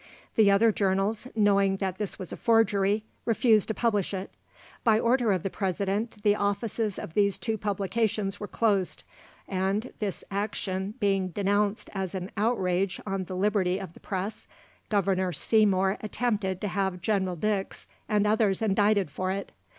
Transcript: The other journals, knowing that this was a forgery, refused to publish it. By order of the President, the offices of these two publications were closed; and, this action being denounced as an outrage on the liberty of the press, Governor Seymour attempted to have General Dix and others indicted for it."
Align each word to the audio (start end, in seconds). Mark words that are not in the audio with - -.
The 0.33 0.49
other 0.49 0.71
journals, 0.71 1.27
knowing 1.35 1.77
that 1.77 1.99
this 1.99 2.17
was 2.17 2.33
a 2.33 2.35
forgery, 2.35 3.03
refused 3.23 3.67
to 3.67 3.75
publish 3.75 4.15
it. 4.15 4.31
By 4.83 4.99
order 4.99 5.31
of 5.31 5.43
the 5.43 5.49
President, 5.51 6.23
the 6.23 6.35
offices 6.35 6.97
of 6.97 7.13
these 7.13 7.37
two 7.37 7.55
publications 7.55 8.39
were 8.39 8.47
closed; 8.47 9.03
and, 9.47 9.93
this 9.99 10.23
action 10.31 10.95
being 10.99 11.27
denounced 11.27 11.91
as 11.93 12.15
an 12.15 12.31
outrage 12.35 12.99
on 13.05 13.25
the 13.25 13.35
liberty 13.35 13.77
of 13.79 13.93
the 13.93 13.99
press, 13.99 14.47
Governor 14.89 15.31
Seymour 15.31 15.99
attempted 16.01 16.61
to 16.61 16.69
have 16.69 16.99
General 17.03 17.35
Dix 17.35 17.85
and 18.09 18.25
others 18.25 18.59
indicted 18.63 19.11
for 19.11 19.29
it." 19.29 19.51